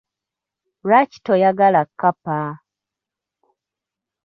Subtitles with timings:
[0.85, 2.37] Lwaki toyagala kkapa?